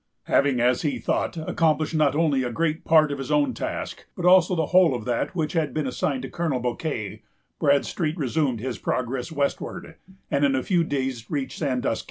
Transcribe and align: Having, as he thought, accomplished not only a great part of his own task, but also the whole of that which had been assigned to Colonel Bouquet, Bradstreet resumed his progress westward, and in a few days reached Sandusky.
Having, 0.23 0.59
as 0.59 0.81
he 0.81 0.97
thought, 0.97 1.37
accomplished 1.37 1.93
not 1.93 2.15
only 2.15 2.41
a 2.41 2.51
great 2.51 2.83
part 2.83 3.11
of 3.11 3.19
his 3.19 3.29
own 3.29 3.53
task, 3.53 4.07
but 4.15 4.25
also 4.25 4.55
the 4.55 4.65
whole 4.73 4.95
of 4.95 5.05
that 5.05 5.35
which 5.35 5.53
had 5.53 5.75
been 5.75 5.85
assigned 5.85 6.23
to 6.23 6.29
Colonel 6.31 6.59
Bouquet, 6.59 7.21
Bradstreet 7.59 8.17
resumed 8.17 8.59
his 8.61 8.79
progress 8.79 9.31
westward, 9.31 9.97
and 10.31 10.43
in 10.43 10.55
a 10.55 10.63
few 10.63 10.83
days 10.83 11.29
reached 11.29 11.59
Sandusky. 11.59 11.99